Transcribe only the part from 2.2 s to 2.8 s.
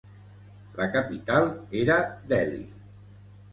Delhi.